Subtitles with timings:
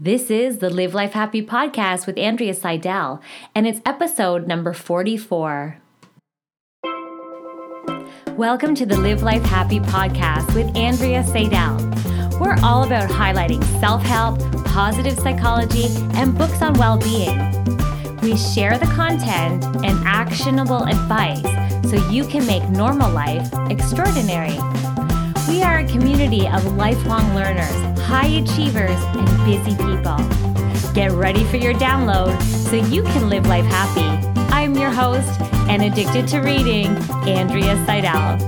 [0.00, 3.20] This is the Live Life Happy podcast with Andrea Seidel,
[3.54, 5.76] and it's episode number 44.
[8.34, 11.76] Welcome to the Live Life Happy podcast with Andrea Seidel.
[12.40, 17.38] We're all about highlighting self help, positive psychology, and books on well being.
[18.22, 21.42] We share the content and actionable advice
[21.90, 24.58] so you can make normal life extraordinary.
[25.48, 30.16] We are a community of lifelong learners, high achievers, and busy people.
[30.94, 34.26] Get ready for your download so you can live life happy.
[34.52, 36.86] I'm your host and addicted to reading,
[37.26, 38.38] Andrea Seidel.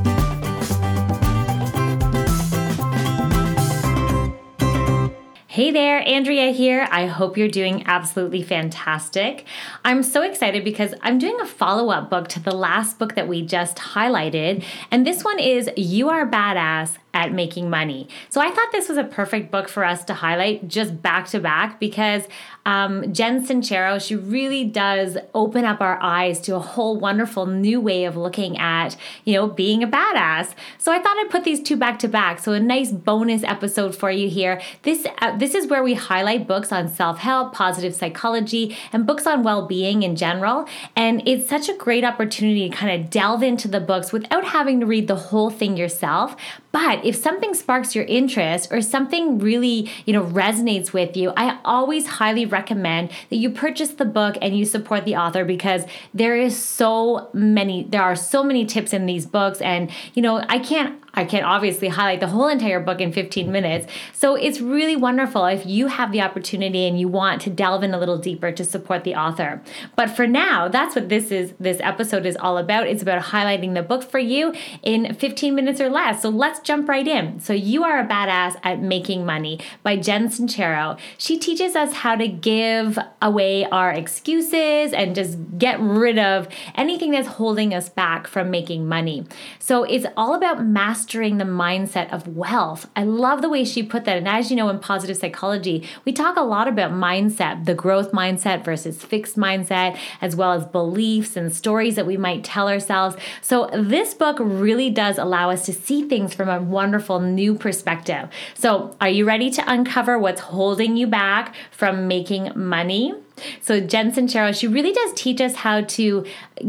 [5.55, 6.89] Hey there, Andrea here.
[6.91, 9.45] I hope you're doing absolutely fantastic.
[9.85, 13.29] I'm so excited because I'm doing a follow up book to the last book that
[13.29, 18.09] we just highlighted, and this one is You Are Badass at making money.
[18.29, 21.41] So I thought this was a perfect book for us to highlight just back to
[21.41, 22.29] back because
[22.67, 27.81] um, Jen Sincero, she really does open up our eyes to a whole wonderful new
[27.81, 30.55] way of looking at, you know, being a badass.
[30.79, 32.39] So I thought I'd put these two back to back.
[32.39, 34.61] So a nice bonus episode for you here.
[34.83, 39.43] This uh, this is where we highlight books on self-help, positive psychology, and books on
[39.43, 40.67] well-being in general.
[40.97, 44.81] And it's such a great opportunity to kind of delve into the books without having
[44.81, 46.35] to read the whole thing yourself,
[46.75, 51.61] but if something sparks your interest or something really, you know, resonates with you, I
[51.65, 56.35] always highly recommend that you purchase the book and you support the author because there
[56.35, 59.61] is so many there are so many tips in these books.
[59.61, 63.51] And, you know, I can't I can't obviously highlight the whole entire book in 15
[63.51, 63.87] minutes.
[64.13, 67.95] So it's really wonderful if you have the opportunity and you want to delve in
[67.95, 69.63] a little deeper to support the author.
[69.97, 72.87] But for now, that's what this is this episode is all about.
[72.87, 76.23] It's about highlighting the book for you in 15 minutes or less.
[76.23, 77.41] So let's jump right in.
[77.41, 80.99] So you are a badass at making money by Jen Sincero.
[81.17, 87.13] She teaches us how to give away our excuses and just get rid of anything
[87.13, 89.27] that's holding us back from making money.
[89.59, 92.89] So it's all about mastering mastering the mindset of wealth.
[92.97, 94.17] I love the way she put that.
[94.17, 98.13] And as you know, in positive psychology, we talk a lot about mindset, the growth
[98.13, 103.17] mindset versus fixed mindset, as well as beliefs and stories that we might tell ourselves.
[103.43, 108.31] So, this book really does allow us to see things from a wonderful new perspective.
[108.55, 113.13] So, are you ready to uncover what's holding you back from making money?
[113.61, 116.25] So Jen Sincero, she really does teach us how to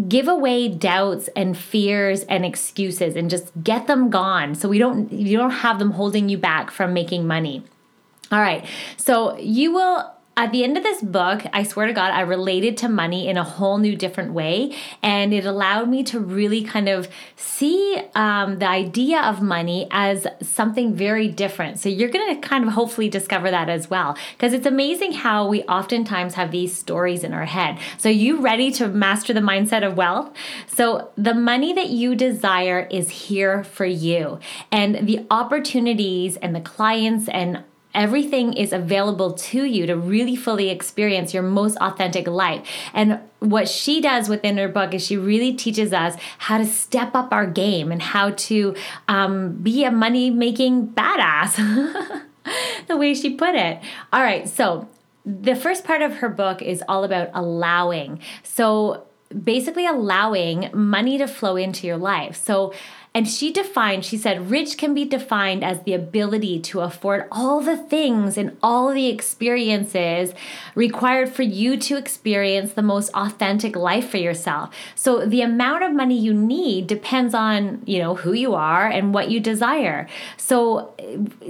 [0.08, 5.12] give away doubts and fears and excuses and just get them gone so we don't
[5.12, 7.64] you don't have them holding you back from making money.
[8.32, 8.66] All right.
[8.98, 12.76] So you will at the end of this book, I swear to God, I related
[12.78, 14.76] to money in a whole new different way.
[15.02, 17.08] And it allowed me to really kind of
[17.38, 21.80] see um, the idea of money as something very different.
[21.80, 24.18] So you're going to kind of hopefully discover that as well.
[24.34, 27.80] Because it's amazing how we oftentimes have these stories in our head.
[27.98, 30.36] So, you ready to master the mindset of wealth?
[30.68, 34.40] So, the money that you desire is here for you.
[34.72, 37.64] And the opportunities and the clients and
[37.96, 42.68] Everything is available to you to really fully experience your most authentic life.
[42.94, 47.16] And what she does within her book is she really teaches us how to step
[47.16, 48.76] up our game and how to
[49.08, 51.56] um, be a money making badass.
[52.88, 53.82] the way she put it.
[54.14, 54.88] All right, so
[55.26, 58.20] the first part of her book is all about allowing.
[58.44, 59.08] So
[59.44, 62.36] basically, allowing money to flow into your life.
[62.36, 62.74] So
[63.16, 67.62] and she defined, she said, rich can be defined as the ability to afford all
[67.62, 70.34] the things and all the experiences
[70.76, 74.76] required for you to experience the most authentic life for yourself.
[74.96, 79.14] So the amount of money you need depends on, you know, who you are and
[79.14, 80.10] what you desire.
[80.36, 80.94] So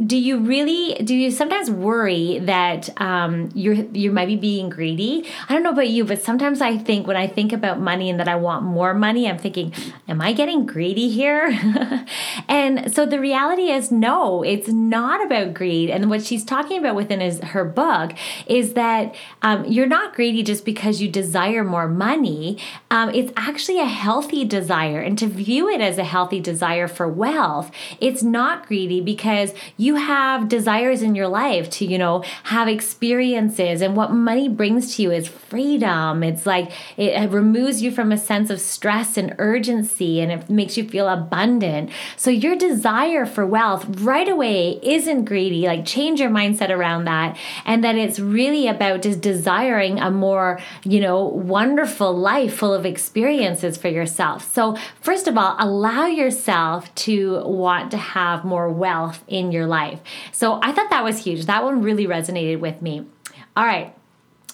[0.05, 5.27] do you really, do you sometimes worry that um, you're, you might be being greedy?
[5.49, 8.19] I don't know about you, but sometimes I think when I think about money and
[8.19, 9.73] that I want more money, I'm thinking,
[10.07, 11.54] am I getting greedy here?
[12.47, 15.89] and so the reality is no, it's not about greed.
[15.89, 18.13] And what she's talking about within her book
[18.47, 22.57] is that um, you're not greedy just because you desire more money.
[22.91, 24.99] Um, it's actually a healthy desire.
[24.99, 29.95] And to view it as a healthy desire for wealth, it's not greedy because you
[29.95, 33.81] have desires in your life to, you know, have experiences.
[33.81, 36.23] And what money brings to you is freedom.
[36.23, 40.77] It's like it removes you from a sense of stress and urgency and it makes
[40.77, 41.91] you feel abundant abundant.
[42.17, 45.67] So your desire for wealth right away isn't greedy.
[45.67, 47.37] Like change your mindset around that.
[47.65, 52.85] And that it's really about just desiring a more, you know, wonderful life full of
[52.85, 54.51] experiences for yourself.
[54.51, 59.99] So, first of all, allow yourself to want to have more wealth in your life.
[60.31, 61.45] So, I thought that was huge.
[61.45, 63.05] That one really resonated with me.
[63.55, 63.93] All right.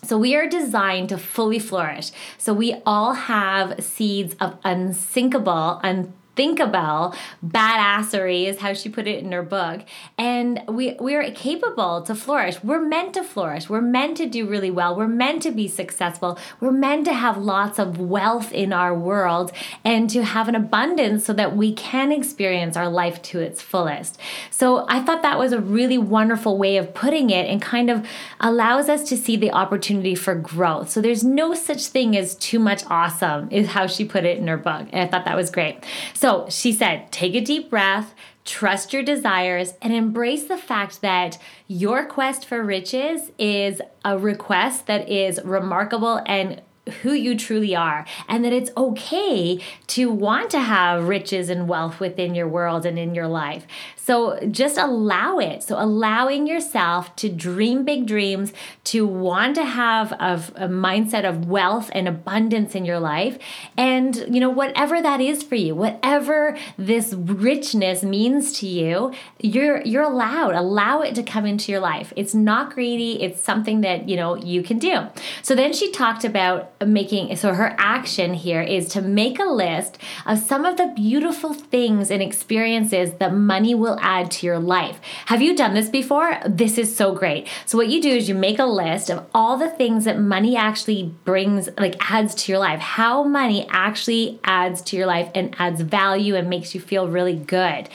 [0.03, 2.11] So we are designed to fully flourish.
[2.37, 6.13] So we all have seeds of unsinkable, un
[6.49, 7.15] about
[7.45, 9.81] badassery is how she put it in her book.
[10.17, 12.63] And we we're capable to flourish.
[12.63, 13.69] We're meant to flourish.
[13.69, 14.95] We're meant to do really well.
[14.95, 16.39] We're meant to be successful.
[16.59, 19.51] We're meant to have lots of wealth in our world
[19.83, 24.19] and to have an abundance so that we can experience our life to its fullest.
[24.49, 28.05] So I thought that was a really wonderful way of putting it and kind of
[28.39, 30.89] allows us to see the opportunity for growth.
[30.89, 34.47] So there's no such thing as too much awesome, is how she put it in
[34.47, 34.87] her book.
[34.91, 35.83] And I thought that was great.
[36.13, 38.13] So she said, take a deep breath,
[38.45, 41.37] trust your desires, and embrace the fact that
[41.67, 46.61] your quest for riches is a request that is remarkable and
[47.03, 51.99] who you truly are and that it's okay to want to have riches and wealth
[51.99, 53.65] within your world and in your life.
[54.03, 55.61] So just allow it.
[55.61, 58.51] So allowing yourself to dream big dreams,
[58.85, 63.37] to want to have a, a, mindset of wealth and abundance in your life.
[63.77, 69.81] And, you know, whatever that is for you, whatever this richness means to you, you're
[69.81, 70.55] you're allowed.
[70.55, 72.11] Allow it to come into your life.
[72.15, 73.21] It's not greedy.
[73.21, 75.07] It's something that, you know, you can do.
[75.43, 79.99] So then she talked about making so her action here is to make a list
[80.25, 84.59] of some of the beautiful things and experiences that money will will add to your
[84.59, 84.99] life.
[85.25, 86.39] Have you done this before?
[86.47, 87.47] This is so great.
[87.65, 90.55] So, what you do is you make a list of all the things that money
[90.55, 95.55] actually brings, like adds to your life, how money actually adds to your life and
[95.59, 97.89] adds value and makes you feel really good.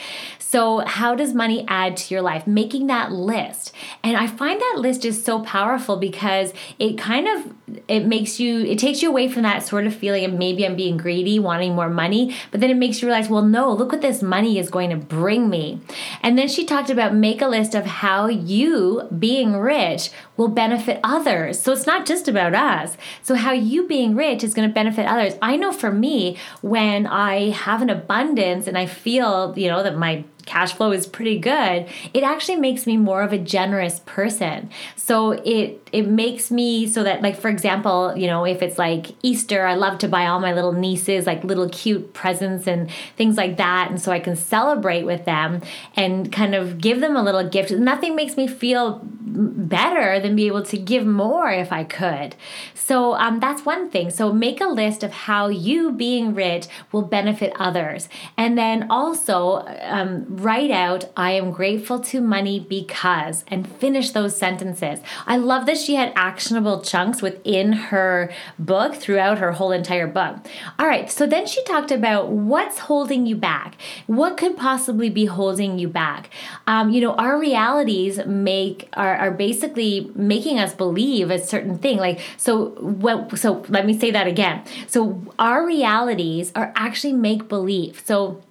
[0.49, 2.47] So, how does money add to your life?
[2.47, 3.73] Making that list.
[4.01, 7.53] And I find that list is so powerful because it kind of
[7.89, 10.77] it makes you it takes you away from that sort of feeling of maybe I'm
[10.77, 13.99] being greedy, wanting more money, but then it makes you realize, well, no, look what
[13.99, 15.81] this money is going to bring me.
[16.23, 21.01] And then she talked about make a list of how you being rich will benefit
[21.03, 21.59] others.
[21.59, 22.95] So it's not just about us.
[23.21, 25.33] So how you being rich is going to benefit others.
[25.41, 29.97] I know for me when I have an abundance and I feel, you know, that
[29.97, 34.69] my cash flow is pretty good, it actually makes me more of a generous person.
[34.95, 39.07] So it it makes me so that like for example, you know, if it's like
[39.21, 43.37] Easter, I love to buy all my little nieces like little cute presents and things
[43.37, 45.61] like that and so I can celebrate with them
[45.95, 47.71] and kind of give them a little gift.
[47.71, 49.01] Nothing makes me feel
[49.37, 52.35] better than be able to give more if I could.
[52.73, 54.09] So um, that's one thing.
[54.09, 58.07] So make a list of how you being rich will benefit others.
[58.37, 64.37] And then also um, write out, I am grateful to money because, and finish those
[64.37, 64.99] sentences.
[65.25, 70.37] I love that she had actionable chunks within her book throughout her whole entire book.
[70.77, 73.77] All right, so then she talked about what's holding you back.
[74.05, 76.29] What could possibly be holding you back?
[76.67, 81.97] Um, you know, our realities make are, are basically making us believe a certain thing.
[81.97, 83.37] Like so, what?
[83.37, 84.63] So let me say that again.
[84.87, 88.01] So our realities are actually make believe.
[88.05, 88.43] So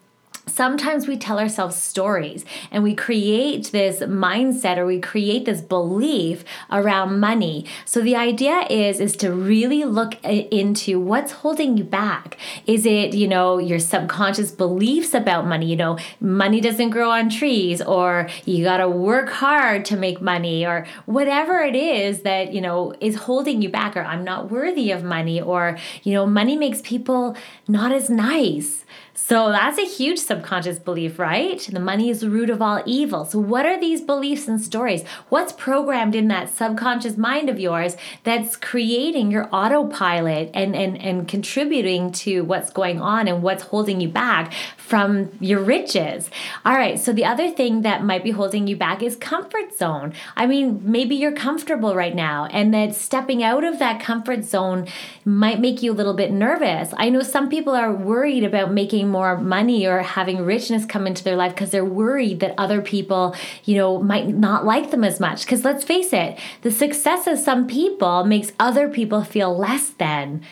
[0.48, 6.44] sometimes we tell ourselves stories and we create this mindset or we create this belief
[6.70, 7.66] around money.
[7.84, 12.38] So the idea is is to really look into what's holding you back.
[12.66, 15.66] Is it you know your subconscious beliefs about money?
[15.66, 20.20] You know money doesn't grow on trees or you got to work hard to make
[20.20, 24.50] money or whatever it is that you know is holding you back or I'm not
[24.50, 28.85] worthy of money or you know money makes people not as nice
[29.18, 31.58] so that's a huge subconscious belief, right?
[31.73, 33.25] The money is the root of all evil.
[33.25, 35.04] So, what are these beliefs and stories?
[35.30, 41.26] What's programmed in that subconscious mind of yours that's creating your autopilot and, and, and
[41.26, 46.30] contributing to what's going on and what's holding you back from your riches?
[46.66, 50.12] All right, so the other thing that might be holding you back is comfort zone.
[50.37, 54.87] I mean, maybe you're comfortable right now, and that stepping out of that comfort zone
[55.25, 56.92] might make you a little bit nervous.
[56.99, 61.25] I know some people are worried about making more money or having richness come into
[61.25, 63.34] their life because they're worried that other people,
[63.64, 65.44] you know, might not like them as much.
[65.44, 70.42] Because let's face it, the success of some people makes other people feel less than.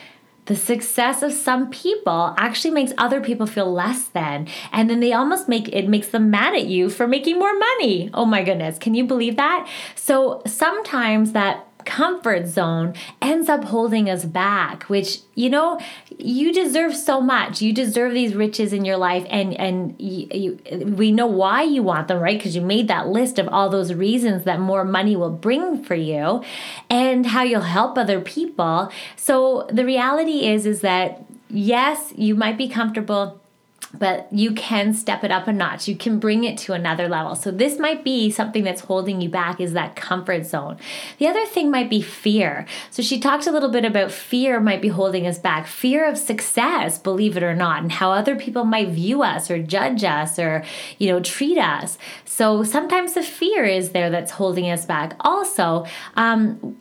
[0.45, 4.47] The success of some people actually makes other people feel less than.
[4.71, 8.11] And then they almost make it makes them mad at you for making more money.
[8.13, 8.77] Oh my goodness.
[8.77, 9.67] Can you believe that?
[9.95, 15.79] So sometimes that comfort zone ends up holding us back which you know
[16.17, 17.61] you deserve so much.
[17.61, 21.83] You deserve these riches in your life and and you, you, we know why you
[21.83, 22.37] want them right?
[22.37, 25.95] Because you made that list of all those reasons that more money will bring for
[25.95, 26.43] you
[26.89, 28.91] and how you'll help other people.
[29.15, 33.39] So the reality is is that yes you might be comfortable
[33.99, 35.87] but you can step it up a notch.
[35.87, 37.35] You can bring it to another level.
[37.35, 40.77] So this might be something that's holding you back is that comfort zone.
[41.17, 42.65] The other thing might be fear.
[42.91, 45.67] So she talked a little bit about fear might be holding us back.
[45.67, 49.61] Fear of success, believe it or not, and how other people might view us or
[49.61, 50.63] judge us or,
[50.97, 51.97] you know, treat us.
[52.25, 55.15] So sometimes the fear is there that's holding us back.
[55.21, 55.85] Also,
[56.15, 56.77] um,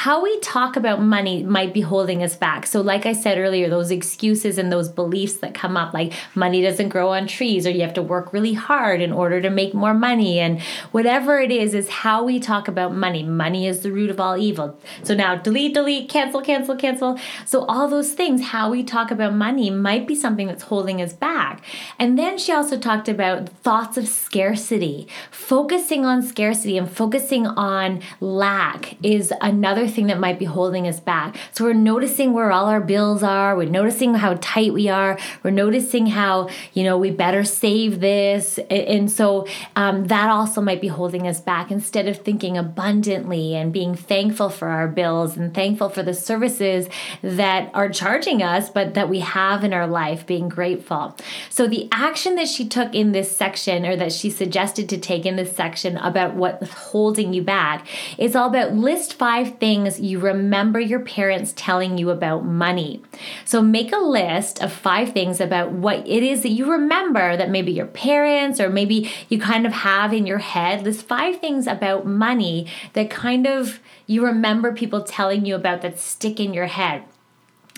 [0.00, 2.64] how we talk about money might be holding us back.
[2.64, 6.62] So, like I said earlier, those excuses and those beliefs that come up, like money
[6.62, 9.74] doesn't grow on trees, or you have to work really hard in order to make
[9.74, 13.22] more money, and whatever it is, is how we talk about money.
[13.22, 14.80] Money is the root of all evil.
[15.02, 17.18] So, now delete, delete, cancel, cancel, cancel.
[17.44, 21.12] So, all those things, how we talk about money, might be something that's holding us
[21.12, 21.62] back.
[21.98, 25.08] And then she also talked about thoughts of scarcity.
[25.30, 31.00] Focusing on scarcity and focusing on lack is another thing that might be holding us
[31.00, 31.36] back.
[31.52, 35.50] So we're noticing where all our bills are, we're noticing how tight we are, we're
[35.50, 38.58] noticing how, you know, we better save this.
[38.70, 43.72] And so um, that also might be holding us back instead of thinking abundantly and
[43.72, 46.88] being thankful for our bills and thankful for the services
[47.22, 51.16] that are charging us, but that we have in our life, being grateful.
[51.48, 55.26] So the action that she took in this section or that she suggested to take
[55.26, 57.86] in this section about what's holding you back
[58.18, 63.02] is all about list five things you remember your parents telling you about money.
[63.44, 67.50] So make a list of five things about what it is that you remember that
[67.50, 70.82] maybe your parents or maybe you kind of have in your head.
[70.82, 75.98] List five things about money that kind of you remember people telling you about that
[75.98, 77.02] stick in your head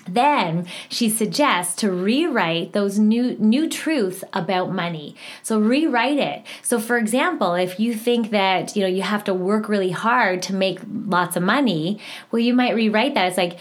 [0.06, 6.78] then she suggests to rewrite those new new truths about money so rewrite it so
[6.78, 10.54] for example if you think that you know you have to work really hard to
[10.54, 11.98] make lots of money
[12.30, 13.58] well you might rewrite that it's like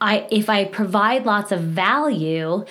[0.00, 2.64] i if i provide lots of value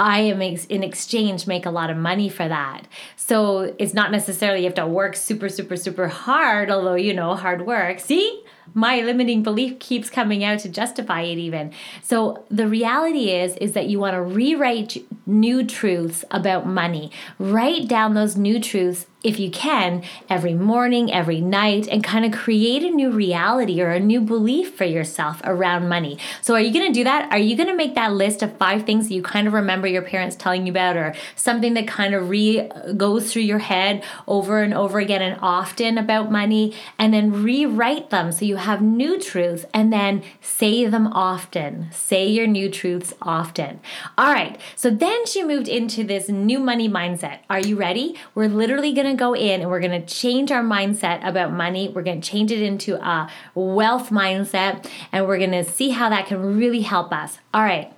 [0.00, 2.86] I am in exchange make a lot of money for that.
[3.16, 7.34] So it's not necessarily you have to work super, super, super hard, although, you know,
[7.34, 8.00] hard work.
[8.00, 8.42] See,
[8.74, 11.72] my limiting belief keeps coming out to justify it even.
[12.02, 14.96] So the reality is is that you want to rewrite
[15.26, 17.10] new truths about money.
[17.38, 22.32] Write down those new truths if you can, every morning, every night, and kind of
[22.32, 26.18] create a new reality or a new belief for yourself around money.
[26.40, 27.30] So, are you going to do that?
[27.30, 29.86] Are you going to make that list of five things that you kind of remember
[29.86, 33.58] your parents telling you about, or something that kind of re uh, goes through your
[33.58, 38.56] head over and over again and often about money, and then rewrite them so you
[38.56, 41.88] have new truths and then say them often?
[41.92, 43.80] Say your new truths often.
[44.16, 47.40] All right, so then she moved into this new money mindset.
[47.50, 48.16] Are you ready?
[48.34, 51.52] We're literally going to to go in and we're going to change our mindset about
[51.52, 51.88] money.
[51.88, 56.08] We're going to change it into a wealth mindset and we're going to see how
[56.08, 57.38] that can really help us.
[57.52, 57.92] All right.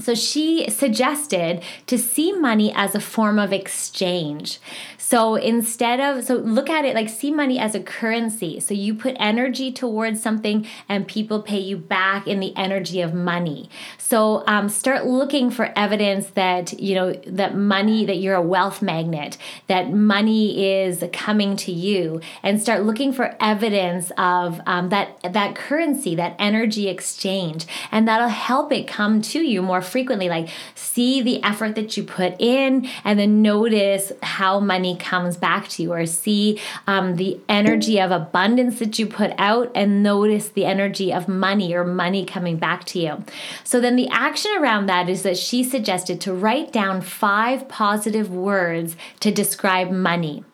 [0.00, 4.58] So she suggested to see money as a form of exchange.
[5.06, 8.58] So instead of, so look at it like see money as a currency.
[8.58, 13.12] So you put energy towards something and people pay you back in the energy of
[13.12, 13.68] money.
[13.98, 18.80] So um, start looking for evidence that, you know, that money, that you're a wealth
[18.80, 25.20] magnet, that money is coming to you and start looking for evidence of um, that,
[25.22, 27.66] that currency, that energy exchange.
[27.92, 30.30] And that'll help it come to you more frequently.
[30.30, 35.68] Like see the effort that you put in and then notice how money comes back
[35.68, 40.48] to you, or see um, the energy of abundance that you put out and notice
[40.48, 43.24] the energy of money or money coming back to you.
[43.62, 48.30] So then the action around that is that she suggested to write down five positive
[48.30, 50.44] words to describe money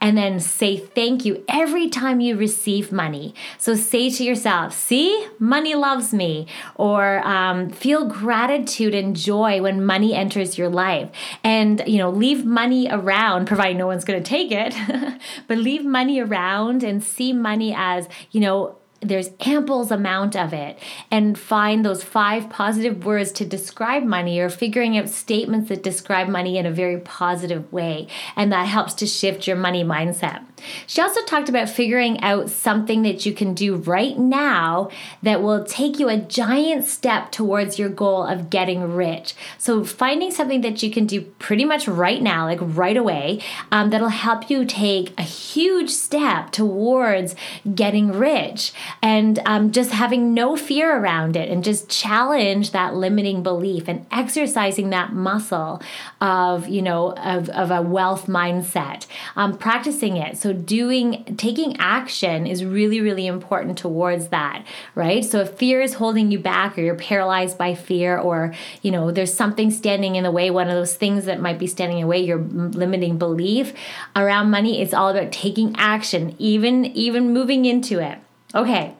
[0.00, 3.34] and then say thank you every time you receive money.
[3.58, 9.84] So say to yourself, see, money loves me, or um, feel gratitude and joy when
[9.84, 11.10] money enters your life.
[11.44, 14.74] And, you know, leave money around, providing no one's going to take it,
[15.48, 20.78] but leave money around and see money as, you know, there's ample amount of it
[21.10, 26.28] and find those five positive words to describe money or figuring out statements that describe
[26.28, 28.08] money in a very positive way.
[28.34, 30.44] And that helps to shift your money mindset
[30.86, 34.90] she also talked about figuring out something that you can do right now
[35.22, 39.34] that will take you a giant step towards your goal of getting rich.
[39.58, 43.90] So finding something that you can do pretty much right now like right away um,
[43.90, 47.34] that'll help you take a huge step towards
[47.74, 48.72] getting rich.
[49.02, 54.06] And um, just having no fear around it and just challenge that limiting belief and
[54.10, 55.82] exercising that muscle
[56.20, 59.06] of you know of, of a wealth mindset.
[59.36, 60.36] Um, practicing it.
[60.36, 64.64] So So doing taking action is really really important towards that,
[64.94, 65.22] right?
[65.22, 69.10] So if fear is holding you back or you're paralyzed by fear or, you know,
[69.10, 72.04] there's something standing in the way, one of those things that might be standing in
[72.04, 73.74] the way, your limiting belief
[74.16, 78.16] around money, it's all about taking action, even even moving into it.
[78.54, 78.94] Okay.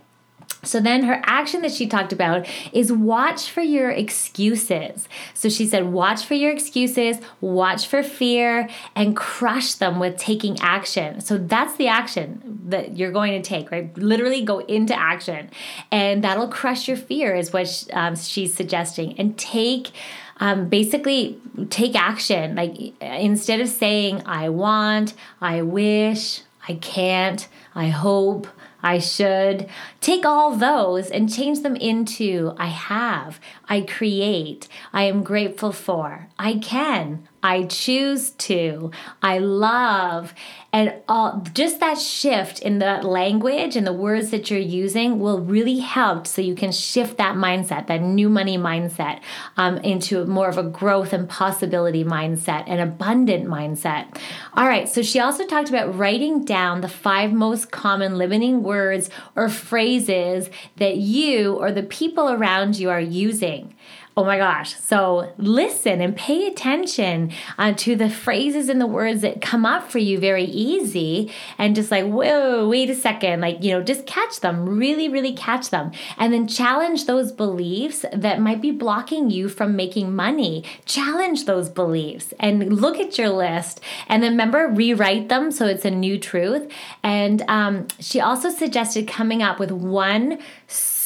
[0.62, 5.08] So then her action that she talked about is watch for your excuses.
[5.34, 10.58] So she said, watch for your excuses, watch for fear, and crush them with taking
[10.60, 11.20] action.
[11.20, 13.96] So that's the action that you're going to take, right?
[13.96, 15.50] Literally go into action.
[15.92, 19.18] And that'll crush your fear, is what um, she's suggesting.
[19.18, 19.92] And take
[20.40, 22.54] um, basically take action.
[22.54, 28.46] Like instead of saying, I want, I wish, I can't, I hope,
[28.82, 29.68] I should.
[30.00, 36.28] Take all those and change them into I have, I create, I am grateful for,
[36.38, 38.90] I can, I choose to,
[39.22, 40.34] I love.
[40.72, 45.40] And all, just that shift in the language and the words that you're using will
[45.40, 49.20] really help so you can shift that mindset, that new money mindset,
[49.56, 54.18] um, into more of a growth and possibility mindset, an abundant mindset.
[54.54, 59.08] All right, so she also talked about writing down the five most common limiting words
[59.36, 63.74] or phrases that you or the people around you are using.
[64.18, 64.74] Oh my gosh.
[64.80, 69.92] So listen and pay attention uh, to the phrases and the words that come up
[69.92, 73.42] for you very easy and just like, whoa, wait a second.
[73.42, 75.92] Like, you know, just catch them, really, really catch them.
[76.16, 80.64] And then challenge those beliefs that might be blocking you from making money.
[80.84, 83.80] Challenge those beliefs and look at your list.
[84.08, 86.68] And then remember, rewrite them so it's a new truth.
[87.04, 90.40] And um, she also suggested coming up with one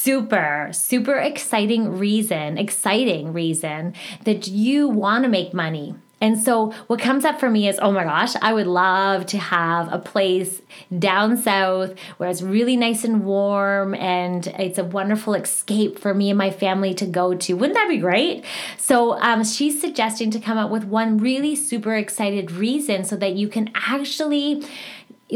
[0.03, 3.93] super, super exciting reason, exciting reason
[4.25, 5.95] that you want to make money.
[6.19, 9.37] And so, what comes up for me is, oh my gosh, I would love to
[9.37, 10.61] have a place
[10.97, 16.29] down south where it's really nice and warm and it's a wonderful escape for me
[16.29, 17.55] and my family to go to.
[17.55, 18.45] Wouldn't that be great?
[18.77, 23.33] So, um, she's suggesting to come up with one really super excited reason so that
[23.33, 24.63] you can actually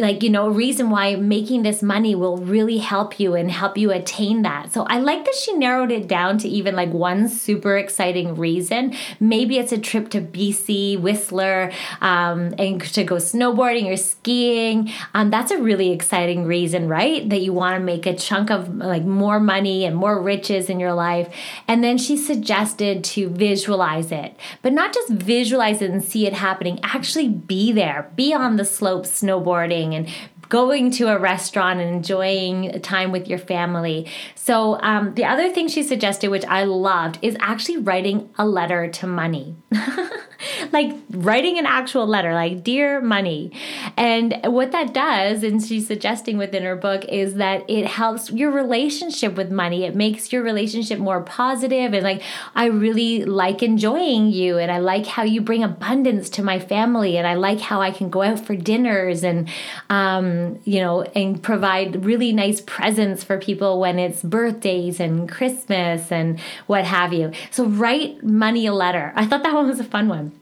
[0.01, 3.91] like you know reason why making this money will really help you and help you
[3.91, 4.73] attain that.
[4.73, 8.95] So i like that she narrowed it down to even like one super exciting reason.
[9.19, 14.91] Maybe it's a trip to bc whistler um, and to go snowboarding or skiing.
[15.13, 17.27] Um, that's a really exciting reason right?
[17.29, 20.79] That you want to make a chunk of like more money and more riches in
[20.79, 21.33] your life.
[21.67, 24.35] And then she suggested to visualize it.
[24.61, 26.79] But not just visualize it and see it happening.
[26.83, 28.11] Actually be there.
[28.15, 30.07] Be on the slope snowboarding and
[30.49, 34.07] going to a restaurant and enjoying time with your family.
[34.35, 38.87] So, um, the other thing she suggested, which I loved, is actually writing a letter
[38.89, 39.55] to money.
[40.71, 43.51] like writing an actual letter, like Dear Money.
[43.95, 48.51] And what that does, and she's suggesting within her book, is that it helps your
[48.51, 49.83] relationship with money.
[49.83, 52.21] It makes your relationship more positive and like,
[52.55, 57.17] I really like enjoying you and I like how you bring abundance to my family
[57.17, 59.49] and I like how I can go out for dinners and,
[59.89, 66.11] um, you know, and provide really nice presents for people when it's birthdays and Christmas
[66.11, 67.31] and what have you.
[67.51, 69.13] So write money a letter.
[69.15, 70.36] I thought that one was a fun one.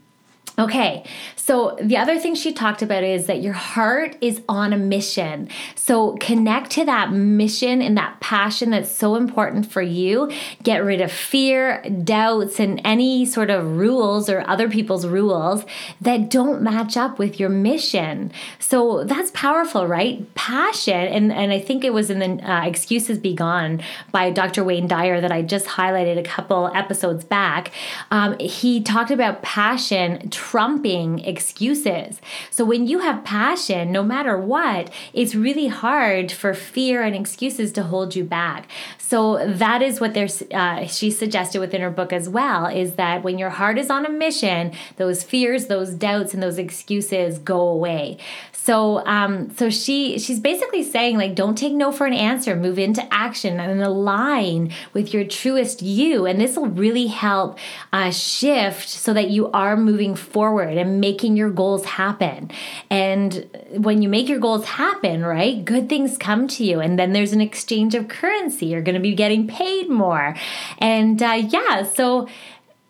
[0.58, 1.04] Okay,
[1.46, 5.48] so the other thing she talked about is that your heart is on a mission.
[5.76, 10.32] So connect to that mission and that passion that's so important for you.
[10.64, 15.66] Get rid of fear, doubts, and any sort of rules or other people's rules
[16.02, 18.32] that don't match up with your mission.
[18.58, 20.26] So that's powerful, right?
[20.34, 24.64] Passion, and, and I think it was in the uh, Excuses Be Gone by Dr.
[24.64, 27.72] Wayne Dyer that I just highlighted a couple episodes back.
[28.10, 32.22] Um, he talked about passion trumping excuses.
[32.50, 37.72] So when you have passion, no matter what, it's really hard for fear and excuses
[37.74, 38.62] to hold you back.
[38.98, 39.18] So
[39.64, 43.38] that is what there's uh, she suggested within her book as well is that when
[43.38, 44.62] your heart is on a mission,
[44.98, 48.18] those fears, those doubts, and those excuses go away.
[48.66, 52.80] So um, so she she's basically saying like don't take no for an answer, move
[52.80, 57.60] into action and align with your truest you, and this will really help
[57.94, 62.52] uh, shift so that you are moving forward and making your goals happen.
[62.90, 67.14] And when you make your goals happen, right, good things come to you, and then
[67.14, 68.68] there's an exchange of currency.
[68.68, 70.36] You're going to be getting paid more,
[70.80, 72.28] and uh, yeah, so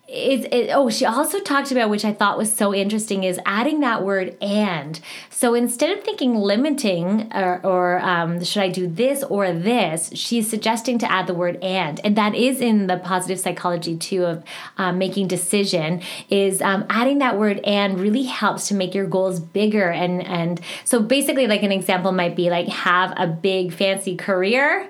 [0.08, 3.80] it's it, oh she also talked about which i thought was so interesting is adding
[3.80, 5.00] that word and.
[5.32, 10.50] So instead of thinking limiting or, or um, should i do this or this she's
[10.50, 12.00] suggesting to add the word and.
[12.04, 14.44] And that is in the positive psychology too of
[14.78, 19.40] um, making decision is um, adding that word and really helps to make your goals
[19.40, 24.16] bigger and and so basically like an example might be like have a big fancy
[24.16, 24.90] career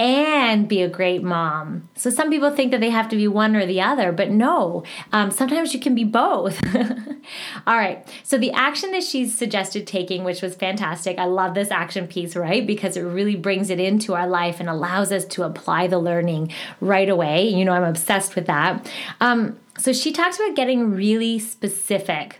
[0.00, 1.86] and be a great mom.
[1.94, 4.82] So some people think that they have to be one or the other, but no,
[5.12, 6.58] um, sometimes you can be both.
[7.66, 8.08] All right.
[8.22, 12.34] So the action that she's suggested taking, which was fantastic, I love this action piece,
[12.34, 12.66] right?
[12.66, 16.50] Because it really brings it into our life and allows us to apply the learning
[16.80, 17.46] right away.
[17.46, 18.90] You know, I'm obsessed with that.
[19.20, 22.39] Um, so she talks about getting really specific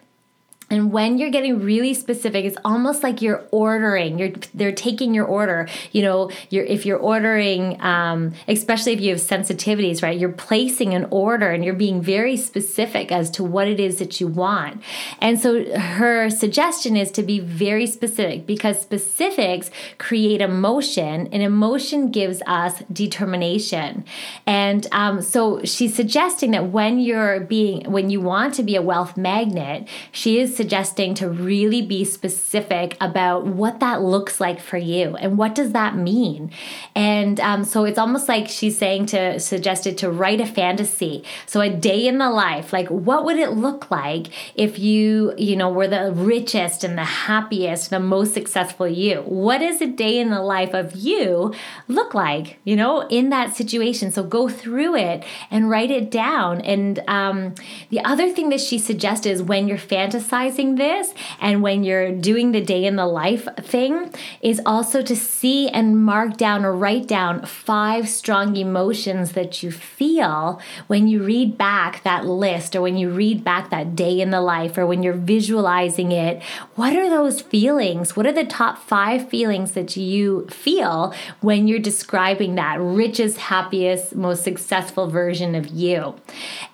[0.71, 4.21] and when you're getting really specific, it's almost like you're ordering.
[4.21, 5.69] You're they're taking your order.
[5.91, 10.17] You know, you're if you're ordering, um, especially if you have sensitivities, right?
[10.17, 14.21] You're placing an order and you're being very specific as to what it is that
[14.21, 14.81] you want.
[15.21, 22.13] And so her suggestion is to be very specific because specifics create emotion, and emotion
[22.13, 24.05] gives us determination.
[24.47, 28.83] And um, so she's suggesting that when you're being when you want to be a
[28.83, 34.77] wealth magnet, she is suggesting to really be specific about what that looks like for
[34.77, 36.51] you and what does that mean.
[36.95, 41.25] And um, so it's almost like she's saying to suggested to write a fantasy.
[41.47, 45.57] So a day in the life, like what would it look like if you, you
[45.57, 49.23] know, were the richest and the happiest, the most successful you?
[49.23, 51.55] What does a day in the life of you
[51.89, 54.11] look like, you know, in that situation?
[54.11, 56.61] So go through it and write it down.
[56.61, 57.55] And um,
[57.89, 62.53] the other thing that she suggested is when you're fantasizing this and when you're doing
[62.53, 67.07] the day in the life thing is also to see and mark down or write
[67.07, 72.97] down five strong emotions that you feel when you read back that list or when
[72.97, 76.43] you read back that day in the life or when you're visualizing it.
[76.75, 78.17] What are those feelings?
[78.17, 84.17] What are the top five feelings that you feel when you're describing that richest, happiest,
[84.17, 86.17] most successful version of you?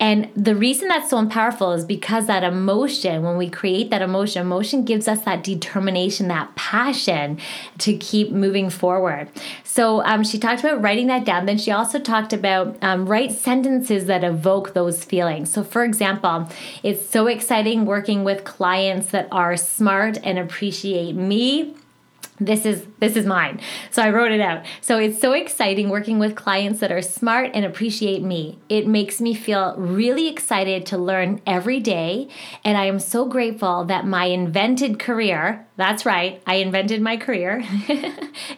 [0.01, 4.01] And the reason that's so powerful is because that emotion, when we create create that
[4.01, 4.43] emotion.
[4.43, 7.37] Emotion gives us that determination, that passion
[7.79, 9.29] to keep moving forward.
[9.65, 11.47] So um, she talked about writing that down.
[11.47, 15.51] Then she also talked about um, write sentences that evoke those feelings.
[15.53, 16.49] So, for example,
[16.85, 21.75] it's so exciting working with clients that are smart and appreciate me
[22.39, 23.61] this is this is mine.
[23.91, 24.65] So i wrote it out.
[24.81, 28.59] So it's so exciting working with clients that are smart and appreciate me.
[28.69, 32.29] It makes me feel really excited to learn every day.
[32.65, 36.41] And i am so grateful that my invented career that's right.
[36.47, 37.63] I invented my career.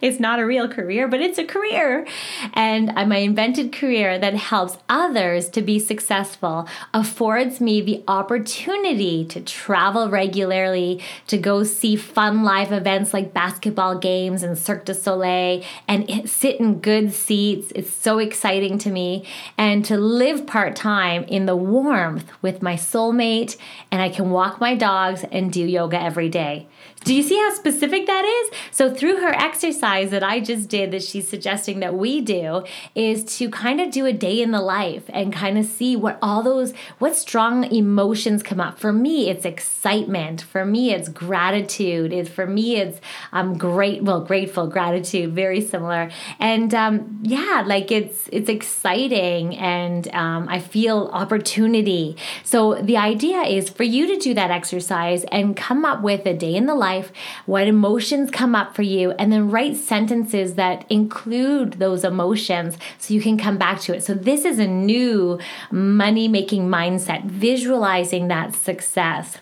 [0.01, 2.07] it's not a real career, but it's a career.
[2.55, 9.41] And my invented career that helps others to be successful affords me the opportunity to
[9.41, 15.65] travel regularly, to go see fun live events like basketball games and Cirque du Soleil,
[15.89, 17.73] and sit in good seats.
[17.75, 19.25] It's so exciting to me.
[19.57, 23.57] And to live part time in the warmth with my soulmate,
[23.91, 26.69] and I can walk my dogs and do yoga every day.
[27.09, 28.51] Do you see how specific that is?
[28.71, 33.25] So, through her exercise that I just did, that she's suggesting that we do, is
[33.39, 36.43] to kind of do a day in the life and kind of see what all
[36.43, 38.79] those, what strong emotions come up.
[38.79, 40.43] For me, it's excitement.
[40.43, 42.13] For me, it's gratitude.
[42.13, 43.01] It's for me, it's
[43.33, 46.11] um, great, well, grateful, gratitude, very similar.
[46.39, 52.19] And um, yeah, like it's it's exciting, and um, I feel opportunity.
[52.45, 56.35] So the idea is for you to do that exercise and come up with a
[56.35, 57.13] day in the life life,
[57.47, 63.15] what emotions come up for you, and then write sentences that include those emotions so
[63.15, 64.03] you can come back to it.
[64.03, 65.39] So, this is a new
[65.71, 69.39] money making mindset, visualizing that success.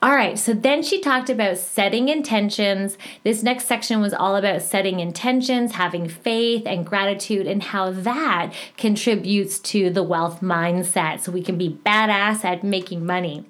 [0.00, 2.96] All right, so then she talked about setting intentions.
[3.22, 8.52] This next section was all about setting intentions, having faith and gratitude, and how that
[8.78, 13.44] contributes to the wealth mindset so we can be badass at making money.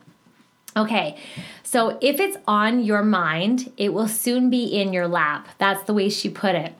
[0.78, 1.16] Okay,
[1.64, 5.48] so if it's on your mind, it will soon be in your lap.
[5.58, 6.72] That's the way she put it.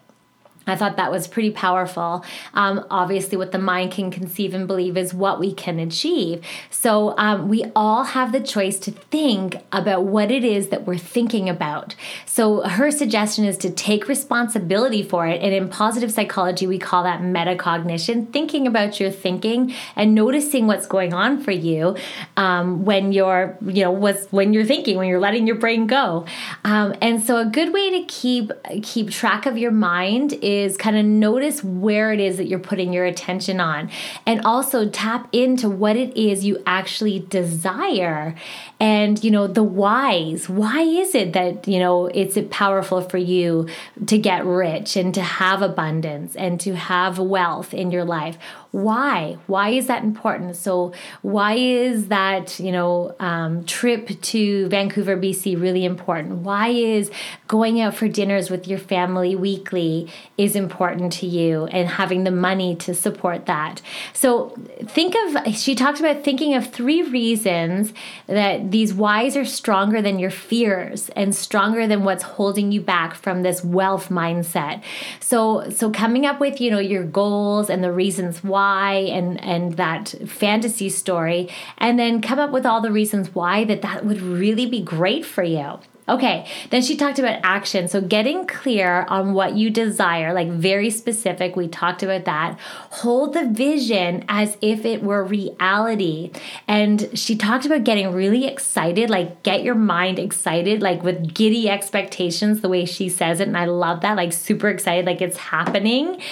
[0.69, 2.25] I thought that was pretty powerful.
[2.55, 6.45] Um, obviously, what the mind can conceive and believe is what we can achieve.
[6.71, 10.99] So, um, we all have the choice to think about what it is that we're
[10.99, 11.95] thinking about.
[12.27, 15.43] So, her suggestion is to take responsibility for it.
[15.43, 20.87] And in positive psychology, we call that metacognition thinking about your thinking and noticing what's
[20.87, 21.97] going on for you
[22.37, 26.27] um, when you're, you know, what's, when you're thinking, when you're letting your brain go.
[26.65, 28.53] Um, and so, a good way to keep
[28.83, 32.59] keep track of your mind is is kind of notice where it is that you're
[32.59, 33.91] putting your attention on.
[34.27, 38.35] And also tap into what it is you actually desire.
[38.81, 40.49] And you know the whys.
[40.49, 43.69] Why is it that you know it's powerful for you
[44.07, 48.39] to get rich and to have abundance and to have wealth in your life
[48.71, 49.39] why?
[49.47, 50.55] Why is that important?
[50.55, 56.41] So why is that you know um, trip to vancouver bc really important?
[56.41, 57.11] Why is
[57.47, 62.31] going out for dinners with your family weekly is important to you and having the
[62.31, 63.81] money to support that?
[64.13, 64.51] So
[64.83, 67.95] think of she talked about thinking of three reasons
[68.27, 73.15] that these whys are stronger than your fears and stronger than what's holding you back
[73.15, 74.83] from this wealth mindset.
[75.21, 79.41] So so coming up with you know your goals and the reasons why why and
[79.45, 84.05] and that fantasy story and then come up with all the reasons why that that
[84.05, 87.87] would really be great for you Okay, then she talked about action.
[87.87, 92.59] So getting clear on what you desire, like very specific, we talked about that.
[92.91, 96.31] Hold the vision as if it were reality.
[96.67, 101.69] And she talked about getting really excited, like get your mind excited, like with giddy
[101.69, 103.49] expectations, the way she says it.
[103.49, 106.23] And I love that, like super excited, like it's happening.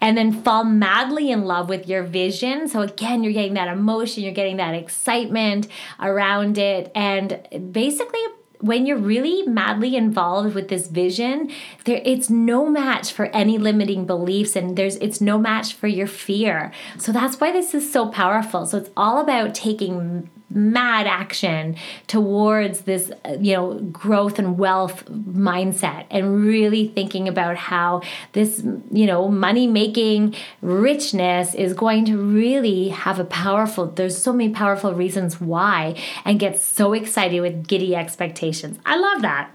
[0.00, 2.68] And then fall madly in love with your vision.
[2.68, 5.66] So again, you're getting that emotion, you're getting that excitement
[5.98, 6.92] around it.
[6.94, 8.20] And basically,
[8.64, 11.50] when you're really madly involved with this vision,
[11.84, 16.06] there it's no match for any limiting beliefs and there's it's no match for your
[16.06, 16.72] fear.
[16.98, 18.64] So that's why this is so powerful.
[18.64, 26.06] So it's all about taking mad action towards this you know growth and wealth mindset
[26.10, 28.00] and really thinking about how
[28.32, 34.32] this you know money making richness is going to really have a powerful there's so
[34.32, 38.78] many powerful reasons why and get so excited with giddy expectations.
[38.84, 39.50] I love that.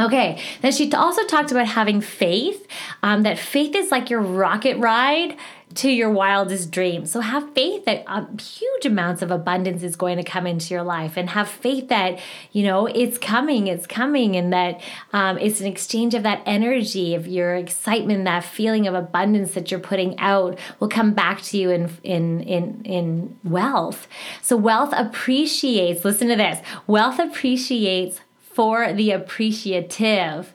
[0.00, 2.66] Okay, then she also talked about having faith,
[3.04, 5.36] um, that faith is like your rocket ride
[5.76, 7.10] to your wildest dreams.
[7.10, 10.82] So have faith that uh, huge amounts of abundance is going to come into your
[10.82, 12.20] life, and have faith that
[12.52, 14.80] you know it's coming, it's coming, and that
[15.12, 19.70] um, it's an exchange of that energy, of your excitement, that feeling of abundance that
[19.70, 24.06] you're putting out will come back to you in in in in wealth.
[24.42, 26.04] So wealth appreciates.
[26.04, 26.60] Listen to this.
[26.86, 30.54] Wealth appreciates for the appreciative.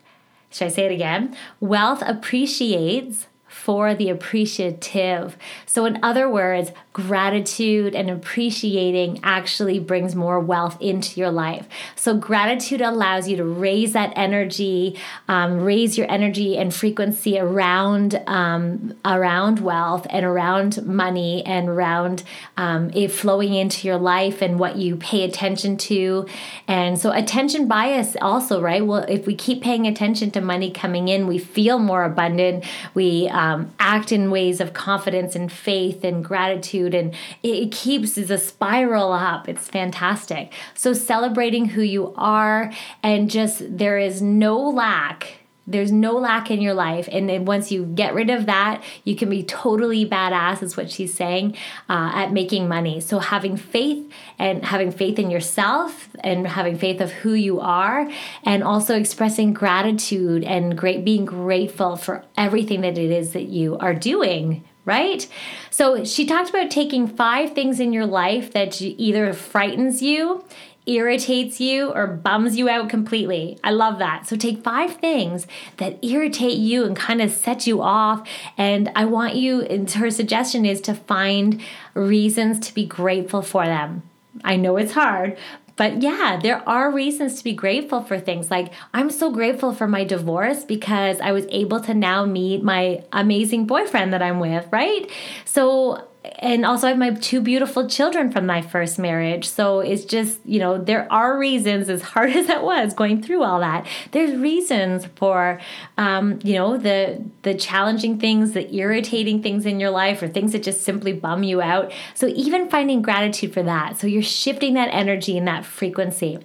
[0.51, 1.36] Should I say it again?
[1.60, 3.27] Wealth appreciates
[3.60, 5.38] for the appreciative.
[5.65, 11.67] So, in other words, gratitude and appreciating actually brings more wealth into your life.
[11.95, 14.97] So, gratitude allows you to raise that energy,
[15.28, 22.23] um, raise your energy and frequency around um, around wealth and around money and around
[22.58, 26.25] um, it flowing into your life and what you pay attention to.
[26.67, 28.86] And so, attention bias also, right?
[28.86, 32.65] Well, if we keep paying attention to money coming in, we feel more abundant.
[32.95, 37.13] We um, act in ways of confidence and faith and gratitude, and
[37.43, 39.47] it, keeps a spiral up.
[39.47, 40.53] It's fantastic.
[40.73, 42.71] So, celebrating who you are,
[43.03, 45.39] and just there is no lack
[45.69, 47.07] there's no lack in your life.
[47.11, 50.89] And then once you get rid of that, you can be totally badass, is what
[50.89, 51.55] she's saying,
[51.87, 52.99] uh, at making money.
[52.99, 58.09] So having faith and having faith in yourself and having faith of who you are,
[58.43, 63.77] and also expressing gratitude and great being grateful for everything that it is that you
[63.77, 65.28] are doing right?
[65.69, 70.43] So she talked about taking five things in your life that either frightens you,
[70.88, 73.60] irritates you or bums you out completely.
[73.63, 74.25] I love that.
[74.28, 75.45] So take five things
[75.78, 78.28] that irritate you and kind of set you off.
[78.58, 81.62] And I want you, and her suggestion is to find
[81.93, 84.02] reasons to be grateful for them.
[84.43, 85.38] I know it's hard,
[85.79, 88.51] but yeah, there are reasons to be grateful for things.
[88.51, 93.05] Like, I'm so grateful for my divorce because I was able to now meet my
[93.13, 95.09] amazing boyfriend that I'm with, right?
[95.45, 96.09] So
[96.39, 99.47] and also I have my two beautiful children from my first marriage.
[99.47, 103.43] So it's just, you know, there are reasons, as hard as that was going through
[103.43, 105.62] all that, there's reasons for,
[105.97, 110.51] um, you know, the the challenging things, the irritating things in your life, or things
[110.51, 111.91] that just simply bum you out.
[112.15, 113.97] So even finding gratitude for that.
[113.97, 116.39] So you're shifting that energy and that frequency.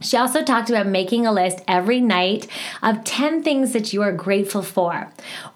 [0.00, 2.46] She also talked about making a list every night
[2.82, 5.12] of 10 things that you are grateful for.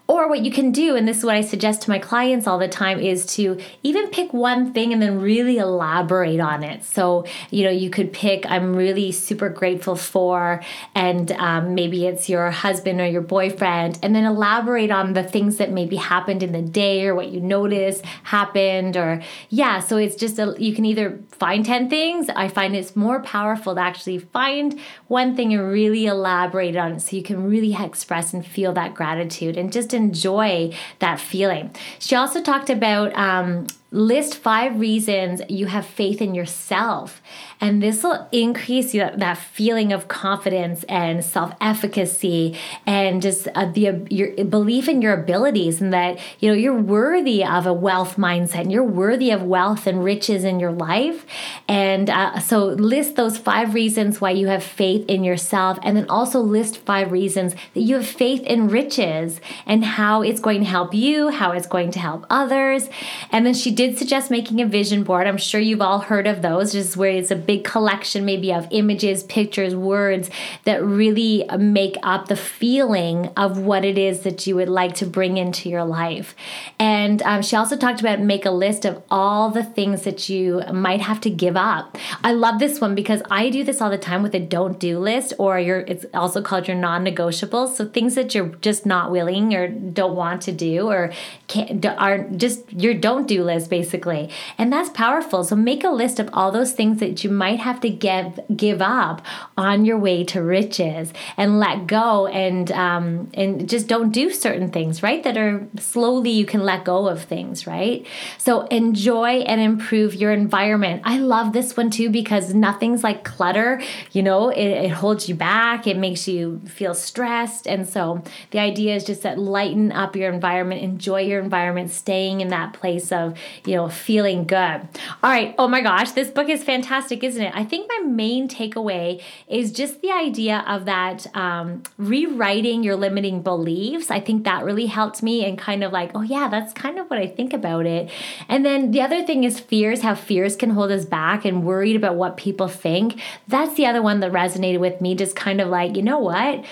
[0.07, 2.59] Or what you can do, and this is what I suggest to my clients all
[2.59, 6.83] the time, is to even pick one thing and then really elaborate on it.
[6.83, 10.61] So, you know, you could pick, I'm really super grateful for,
[10.93, 15.57] and um, maybe it's your husband or your boyfriend, and then elaborate on the things
[15.57, 18.95] that maybe happened in the day or what you noticed happened.
[18.95, 22.29] Or, yeah, so it's just, a, you can either find 10 things.
[22.29, 26.99] I find it's more powerful to actually find one thing and really elaborate on it
[26.99, 30.69] so you can really express and feel that gratitude and just enjoy
[30.99, 31.73] that feeling.
[31.99, 37.21] She also talked about um, list five reasons you have faith in yourself.
[37.61, 44.05] And this will increase that feeling of confidence and self efficacy and just uh, the
[44.09, 48.61] your belief in your abilities and that you know you're worthy of a wealth mindset
[48.61, 51.25] and you're worthy of wealth and riches in your life.
[51.67, 56.09] And uh, so list those five reasons why you have faith in yourself, and then
[56.09, 60.65] also list five reasons that you have faith in riches and how it's going to
[60.65, 62.89] help you, how it's going to help others.
[63.31, 65.27] And then she did suggest making a vision board.
[65.27, 68.67] I'm sure you've all heard of those, just where it's a big collection maybe of
[68.71, 70.29] images, pictures, words
[70.63, 75.05] that really make up the feeling of what it is that you would like to
[75.05, 76.35] bring into your life.
[76.79, 80.63] And um, she also talked about make a list of all the things that you
[80.71, 81.97] might have to give up.
[82.23, 84.99] I love this one because I do this all the time with a don't do
[84.99, 87.75] list, or your it's also called your non negotiables.
[87.75, 91.11] So things that you're just not willing or don't want to do, or
[91.47, 94.29] can't, are just your don't do list basically.
[94.57, 95.43] And that's powerful.
[95.43, 98.81] So make a list of all those things that you might have to give give
[98.81, 99.21] up
[99.57, 104.69] on your way to riches and let go and um, and just don't do certain
[104.71, 105.23] things, right?
[105.23, 108.05] That are slowly you can let go of things, right?
[108.37, 111.01] So enjoy and improve your environment.
[111.05, 113.81] I love this one too because nothing's like clutter.
[114.11, 115.87] You know, it, it holds you back.
[115.87, 117.67] It makes you feel stressed.
[117.67, 122.41] And so the idea is just that lighten up your environment, enjoy your environment, staying
[122.41, 124.57] in that place of you know, feeling good.
[124.57, 125.55] All right.
[125.57, 127.51] Oh my gosh, this book is fantastic, isn't it?
[127.55, 133.41] I think my main takeaway is just the idea of that um, rewriting your limiting
[133.41, 134.11] beliefs.
[134.11, 137.09] I think that really helped me and kind of like, oh yeah, that's kind of
[137.09, 138.09] what I think about it.
[138.49, 141.95] And then the other thing is fears, how fears can hold us back and worried
[141.95, 143.21] about what people think.
[143.47, 146.65] That's the other one that resonated with me, just kind of like, you know what?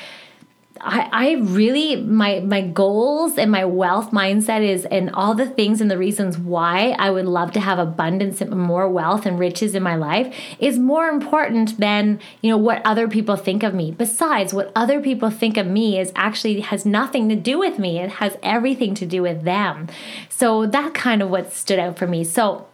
[0.85, 5.79] I, I really my my goals and my wealth mindset is and all the things
[5.79, 9.75] and the reasons why I would love to have abundance and more wealth and riches
[9.75, 13.91] in my life is more important than you know what other people think of me.
[13.91, 17.99] Besides, what other people think of me is actually has nothing to do with me.
[17.99, 19.87] It has everything to do with them.
[20.27, 22.25] So that kind of what stood out for me.
[22.25, 22.67] So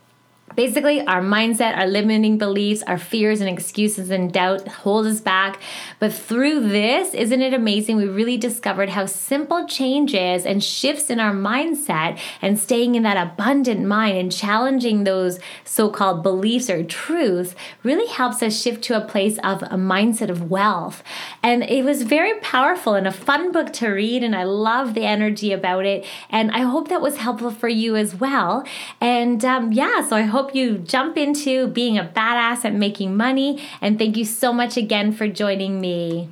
[0.55, 5.61] Basically, our mindset, our limiting beliefs, our fears and excuses and doubt hold us back.
[5.99, 7.97] But through this, isn't it amazing?
[7.97, 13.17] We really discovered how simple changes and shifts in our mindset and staying in that
[13.17, 18.97] abundant mind and challenging those so called beliefs or truths really helps us shift to
[18.97, 21.03] a place of a mindset of wealth.
[21.43, 24.23] And it was very powerful and a fun book to read.
[24.23, 26.05] And I love the energy about it.
[26.29, 28.65] And I hope that was helpful for you as well.
[28.99, 33.17] And um, yeah, so I hope hope you jump into being a badass at making
[33.17, 33.61] money.
[33.81, 36.29] And thank you so much again for joining me.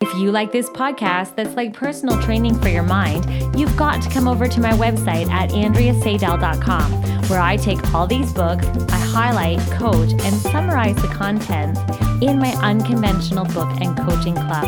[0.00, 3.24] If you like this podcast that's like personal training for your mind,
[3.56, 6.92] you've got to come over to my website at andreaseydel.com,
[7.28, 11.78] where I take all these books, I highlight, coach, and summarize the content
[12.20, 14.66] in my unconventional book and coaching club.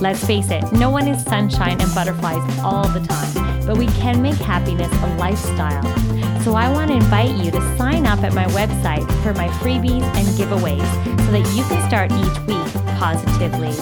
[0.00, 4.20] Let's face it, no one is sunshine and butterflies all the time, but we can
[4.22, 6.15] make happiness a lifestyle.
[6.46, 10.04] So I want to invite you to sign up at my website for my freebies
[10.14, 10.86] and giveaways
[11.24, 13.72] so that you can start each week positively.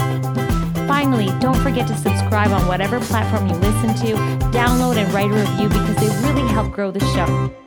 [0.88, 4.14] Finally, don't forget to subscribe on whatever platform you listen to,
[4.48, 7.63] download and write a review because they really help grow the show.